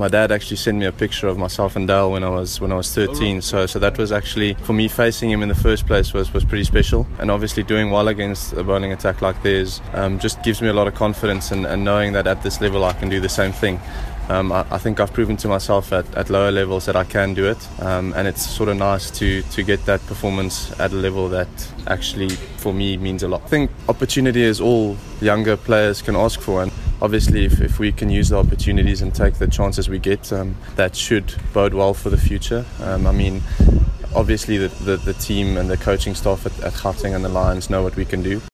my 0.00 0.08
dad 0.08 0.32
actually 0.32 0.56
sent 0.56 0.78
me 0.78 0.86
a 0.86 0.92
picture 0.92 1.28
of 1.28 1.36
myself 1.36 1.76
and 1.76 1.86
Dale 1.86 2.10
when 2.10 2.24
I 2.24 2.30
was 2.30 2.60
when 2.60 2.72
I 2.72 2.76
was 2.76 2.92
13. 2.94 3.42
So 3.42 3.66
so 3.66 3.78
that 3.78 3.98
was 3.98 4.10
actually 4.10 4.54
for 4.54 4.72
me 4.72 4.88
facing 4.88 5.30
him 5.30 5.42
in 5.42 5.48
the 5.48 5.54
first 5.54 5.86
place 5.86 6.14
was 6.14 6.32
was 6.32 6.44
pretty 6.44 6.64
special. 6.64 7.06
And 7.18 7.30
obviously 7.30 7.62
doing 7.62 7.90
well 7.90 8.08
against 8.08 8.54
a 8.54 8.64
bowling 8.64 8.92
attack 8.92 9.20
like 9.20 9.40
theirs 9.42 9.80
um, 9.92 10.18
just 10.18 10.42
gives 10.42 10.62
me 10.62 10.68
a 10.68 10.72
lot 10.72 10.88
of 10.88 10.94
confidence 10.94 11.52
and, 11.52 11.66
and 11.66 11.84
knowing 11.84 12.14
that 12.14 12.26
at 12.26 12.42
this 12.42 12.60
level 12.60 12.84
I 12.84 12.94
can 12.94 13.10
do 13.10 13.20
the 13.20 13.28
same 13.28 13.52
thing. 13.52 13.78
Um, 14.30 14.52
I, 14.52 14.64
I, 14.70 14.78
think 14.78 15.00
I've 15.00 15.12
proven 15.12 15.36
to 15.38 15.48
myself 15.48 15.92
at, 15.92 16.06
at 16.14 16.30
lower 16.30 16.52
levels 16.52 16.86
that 16.86 16.94
I 16.94 17.02
can 17.02 17.34
do 17.34 17.46
it, 17.46 17.58
um, 17.82 18.14
and 18.16 18.28
it's 18.28 18.48
sort 18.48 18.68
of 18.68 18.76
nice 18.76 19.10
to 19.18 19.42
to 19.42 19.62
get 19.64 19.84
that 19.86 20.00
performance 20.06 20.70
at 20.78 20.92
a 20.92 20.94
level 20.94 21.28
that 21.30 21.48
actually 21.88 22.28
for 22.62 22.72
me 22.72 22.96
means 22.96 23.24
a 23.24 23.28
lot. 23.28 23.42
I 23.42 23.48
think 23.48 23.70
opportunity 23.88 24.42
is 24.42 24.60
all 24.60 24.96
younger 25.20 25.56
players 25.56 26.00
can 26.00 26.14
ask 26.14 26.40
for, 26.40 26.62
and 26.62 26.70
obviously 27.02 27.44
if, 27.44 27.60
if 27.60 27.78
we 27.78 27.92
can 27.92 28.10
use 28.10 28.28
the 28.28 28.36
opportunities 28.36 29.02
and 29.02 29.14
take 29.14 29.34
the 29.34 29.46
chances 29.46 29.88
we 29.88 29.98
get, 29.98 30.32
um, 30.32 30.56
that 30.76 30.96
should 30.96 31.34
bode 31.52 31.74
well 31.74 31.94
for 31.94 32.10
the 32.10 32.18
future. 32.18 32.64
Um, 32.80 33.06
I 33.06 33.12
mean. 33.12 33.42
Obviously, 34.12 34.56
the, 34.56 34.66
the, 34.82 34.96
the, 34.96 35.14
team 35.14 35.56
and 35.56 35.70
the 35.70 35.76
coaching 35.76 36.16
staff 36.16 36.44
at, 36.44 36.58
at 36.64 36.72
Gauteng 36.72 37.14
and 37.14 37.24
the 37.24 37.28
Lions 37.28 37.70
know 37.70 37.84
what 37.84 37.94
we 37.94 38.04
can 38.04 38.24
do. 38.24 38.42